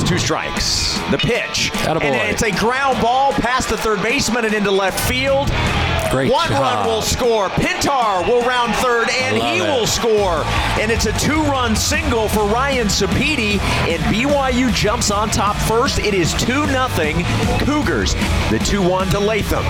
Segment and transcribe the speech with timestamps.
[0.00, 0.98] balls, two strikes.
[1.10, 1.70] The pitch.
[1.72, 2.02] Attaboy.
[2.02, 5.48] And it's a ground ball past the third baseman and into left field.
[6.10, 6.60] Great One job.
[6.60, 7.48] run will score.
[7.50, 9.62] Pintar will round third, and he it.
[9.62, 10.42] will score.
[10.80, 13.58] And it's a two-run single for Ryan Sapiti,
[13.88, 15.98] and BYU jumps on top first.
[15.98, 17.24] It is 2 nothing
[17.60, 18.14] Cougars.
[18.50, 19.64] The 2-1 to Latham.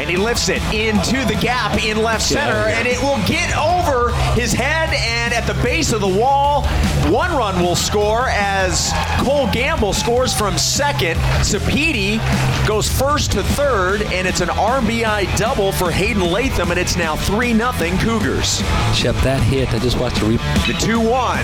[0.00, 4.12] And he lifts it into the gap in left center, and it will get over
[4.34, 6.64] his head and at the base of the wall.
[7.10, 11.16] One run will score as Cole Gamble scores from second.
[11.42, 12.18] Sapiti
[12.66, 17.16] goes first to third, and it's an RBI double for Hayden Latham, and it's now
[17.16, 18.59] 3 0 Cougars.
[18.94, 19.72] Shep, that hit.
[19.72, 20.66] I just watched a replay.
[20.66, 21.38] The 2 1,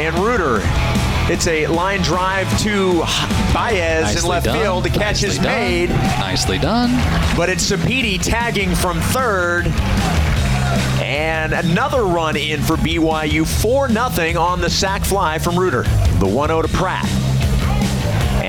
[0.00, 0.60] and Reuter.
[1.26, 3.00] It's a line drive to
[3.54, 4.58] Baez in left done.
[4.58, 4.84] field.
[4.84, 5.46] The catch Nicely is done.
[5.46, 6.90] made, Nicely done.
[7.36, 9.66] but it's Sapiti tagging from third.
[11.02, 15.82] And another run in for BYU, 4 0 on the sac fly from Reuter.
[16.18, 17.06] The 1 0 to Pratt.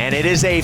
[0.06, 0.62] And it is a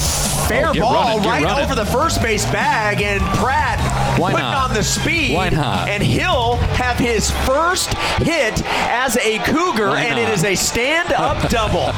[0.48, 1.64] fair Oh, ball running, right running.
[1.66, 3.80] over the first base bag, and Pratt
[4.20, 4.70] Why putting not?
[4.70, 5.34] on the speed.
[5.34, 5.90] Why not?
[5.90, 11.12] And he'll have his first hit as a Cougar, Why and it is a stand
[11.14, 11.92] up double.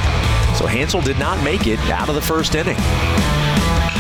[0.55, 2.77] So Hansel did not make it out of the first inning.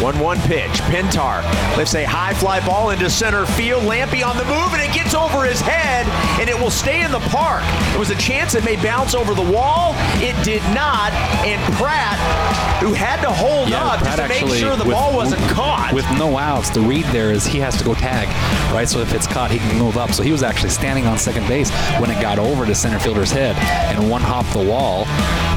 [0.01, 0.71] 1 1 pitch.
[0.91, 1.43] Pintar
[1.77, 3.83] lifts a high fly ball into center field.
[3.83, 6.05] Lampy on the move, and it gets over his head,
[6.41, 7.63] and it will stay in the park.
[7.91, 9.93] There was a chance it may bounce over the wall.
[10.17, 11.11] It did not,
[11.45, 12.17] and Pratt,
[12.81, 15.93] who had to hold Yeah, up Pratt to make sure the with- ball wasn't caught.
[15.93, 18.27] With no outs, the read there is he has to go tag,
[18.73, 18.87] right?
[18.89, 20.11] So if it's caught, he can move up.
[20.11, 23.31] So he was actually standing on second base when it got over to center fielder's
[23.31, 23.55] head
[23.95, 25.05] and one hop the wall.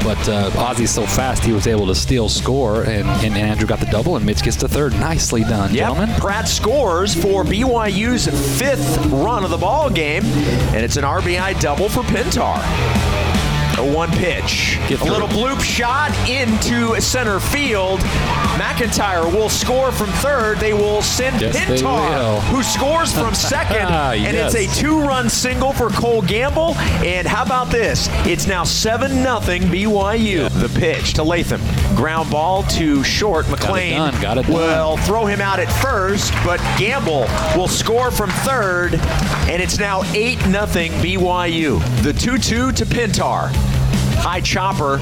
[0.05, 3.81] But uh, Ozzy's so fast, he was able to steal score, and, and Andrew got
[3.81, 4.93] the double, and Mitch gets the third.
[4.95, 5.79] Nicely done, Yep.
[5.89, 6.11] gentlemen.
[6.21, 8.27] Pratt scores for BYU's
[8.59, 10.25] fifth run of the ball game,
[10.75, 12.61] and it's an RBI double for Pintar.
[13.79, 14.79] A one pitch.
[14.89, 18.01] Get a little bloop shot into center field.
[18.57, 20.59] McIntyre will score from third.
[20.59, 23.77] They will send Yes, Pintar, who scores from second.
[23.89, 26.75] And it's a two run single for Cole Gamble.
[27.05, 28.09] And how about this?
[28.27, 30.49] It's now 7 0 BYU.
[30.61, 31.61] The pitch to Latham.
[31.95, 33.49] Ground ball to short.
[33.51, 34.53] McLean done, got it done.
[34.55, 38.95] will throw him out at first, but Gamble will score from third,
[39.51, 42.03] and it's now 8 0 BYU.
[42.03, 43.53] The 2 2 to Pintar.
[44.19, 44.99] High chopper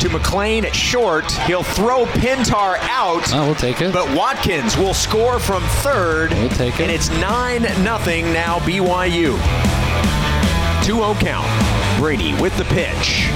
[0.00, 1.30] to McLean at short.
[1.42, 3.32] He'll throw Pintar out.
[3.32, 3.92] Oh, we'll take it.
[3.92, 6.32] But Watkins will score from third.
[6.32, 6.82] We'll take it.
[6.82, 9.36] And it's 9 0 now BYU.
[10.84, 11.98] 2 0 count.
[11.98, 13.28] Brady with the pitch.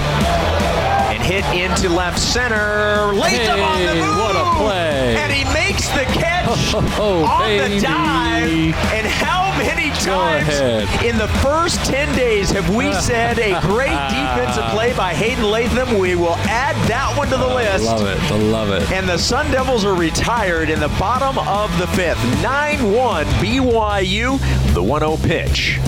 [1.15, 3.13] And hit into left center.
[3.15, 4.17] Latham on the move.
[4.19, 5.17] what a play.
[5.17, 7.77] And he makes the catch oh, oh, on baby.
[7.77, 8.75] the dive.
[8.93, 10.59] And how many times
[11.05, 15.99] in the first 10 days have we said a great defensive play by Hayden Latham?
[15.99, 17.85] We will add that one to the oh, list.
[17.85, 18.33] Love it.
[18.33, 18.91] I love it.
[18.91, 22.23] And the Sun Devils are retired in the bottom of the fifth.
[22.43, 25.79] 9 1 BYU, the 1 0 pitch.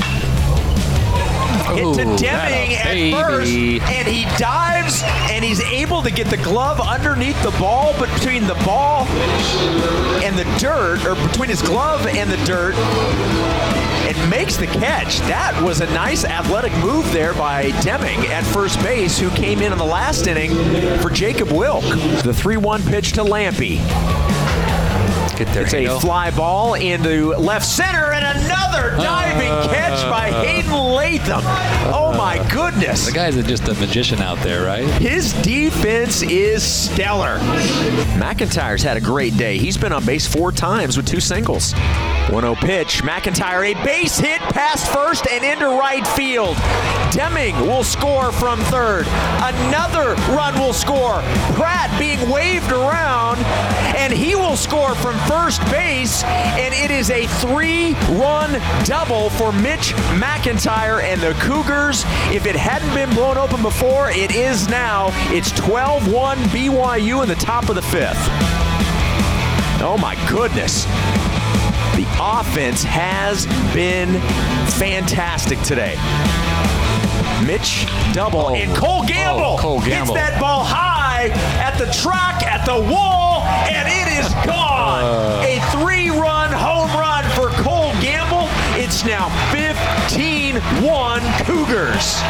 [1.74, 6.36] Hit Ooh, to Deming at first, and he dives and he's able to get the
[6.38, 9.06] glove underneath the ball, but between the ball
[10.22, 12.74] and the dirt, or between his glove and the dirt,
[14.06, 15.18] and makes the catch.
[15.20, 19.72] That was a nice athletic move there by Deming at first base, who came in
[19.72, 20.50] in the last inning
[21.00, 21.84] for Jacob Wilk.
[22.22, 23.78] The 3 1 pitch to Lampy.
[25.34, 30.30] Get there, It's a fly ball into left center and another diving uh, catch by
[30.46, 31.42] Hayden Latham.
[31.92, 33.06] Oh uh, my goodness.
[33.06, 34.86] The guy's just a magician out there, right?
[35.00, 37.38] His defense is stellar.
[38.18, 39.58] McIntyre's had a great day.
[39.58, 41.74] He's been on base four times with two singles.
[42.30, 43.02] 1 0 pitch.
[43.02, 46.56] McIntyre, a base hit past first and into right field.
[47.12, 49.06] Deming will score from third.
[49.42, 51.22] Another run will score.
[51.54, 53.38] Pratt being waved around,
[53.96, 56.24] and he will score from first base.
[56.24, 62.02] And it is a three run double for Mitch McIntyre and the Cougars.
[62.32, 65.10] If it hadn't been blown open before, it is now.
[65.32, 68.18] It's 12 1 BYU in the top of the fifth.
[69.78, 70.86] Oh my goodness.
[71.96, 74.20] The offense has been
[74.78, 75.96] fantastic today.
[77.46, 78.54] Mitch double Oh.
[78.54, 80.14] and Cole Gamble, Oh, Cole Gamble.
[80.14, 81.28] hits that ball high
[81.62, 85.02] at the track, at the wall, and it is gone.
[85.04, 85.44] Uh.
[85.46, 86.05] A three-run
[90.62, 92.20] 1 Cougars.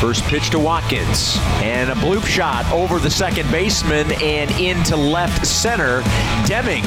[0.00, 5.46] First pitch to Watkins, and a bloop shot over the second baseman and into left
[5.46, 6.02] center.
[6.46, 6.82] Deming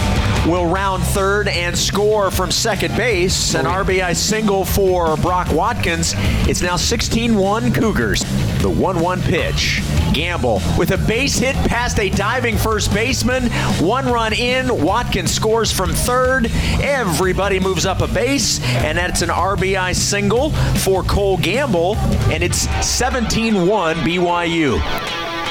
[0.46, 3.56] will round third and score from second base.
[3.56, 6.14] An RBI single for Brock Watkins.
[6.48, 8.24] It's now 16 1 Cougars.
[8.62, 9.82] The 1 1 pitch.
[10.14, 13.50] Gamble with a base hit past a diving first baseman.
[13.80, 14.84] One run in.
[14.84, 16.52] Watkins scores from third.
[16.82, 20.52] Everybody moves up a base, and that's an RBI single
[20.84, 21.96] for Cole Gamble,
[22.32, 24.80] and it's 17 1 BYU.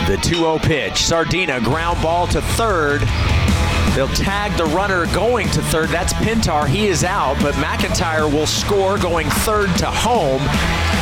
[0.06, 1.04] The 2 0 pitch.
[1.04, 3.02] Sardina ground ball to third.
[3.94, 5.88] They'll tag the runner going to third.
[5.88, 6.66] That's Pintar.
[6.66, 10.42] He is out, but McIntyre will score going third to home.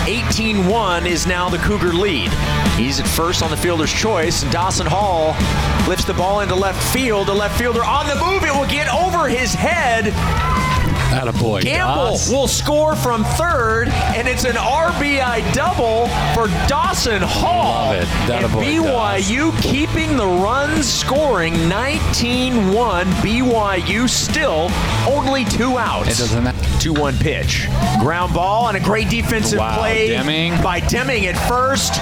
[0.06, 2.30] 18 1 is now the Cougar lead.
[2.76, 5.34] He's at first on the fielder's choice, and Dawson Hall
[5.88, 7.28] lifts the ball into left field.
[7.28, 8.42] The left fielder on the move.
[8.44, 10.51] It will get over his head.
[11.12, 11.62] Attaboy.
[11.62, 12.30] Gamble Doss.
[12.30, 17.92] will score from third, and it's an RBI double for Dawson Hall.
[17.92, 18.30] Love it.
[18.30, 18.64] And Attaboy,
[19.20, 23.06] BYU keeping the runs scoring 19 1.
[23.06, 24.68] BYU still
[25.08, 26.08] only two outs.
[26.08, 26.58] It doesn't matter.
[26.80, 27.68] 2 1 pitch.
[28.00, 30.60] Ground ball and a great defensive Wow, play Deming.
[30.62, 31.92] by Deming at first.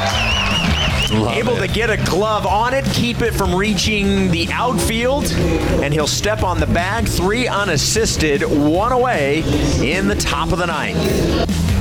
[1.13, 1.67] Love Able it.
[1.67, 5.25] to get a glove on it, keep it from reaching the outfield,
[5.83, 7.09] and he'll step on the bag.
[7.09, 9.43] Three unassisted, one away
[9.83, 10.99] in the top of the ninth.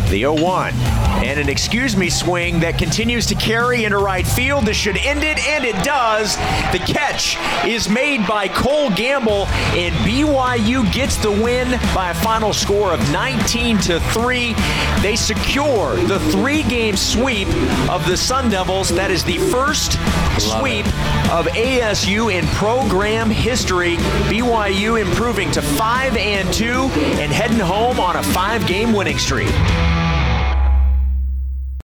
[0.09, 1.08] The 0 1.
[1.29, 4.65] And an excuse me swing that continues to carry into right field.
[4.65, 6.35] This should end it, and it does.
[6.71, 7.37] The catch
[7.67, 9.45] is made by Cole Gamble,
[9.77, 14.55] and BYU gets the win by a final score of 19 to 3.
[15.03, 17.47] They secure the three game sweep
[17.91, 18.89] of the Sun Devils.
[18.89, 21.31] That is the first Love sweep it.
[21.31, 23.97] of ASU in program history.
[24.31, 26.65] BYU improving to 5 and 2
[27.21, 29.49] and heading home on a five game winning streak.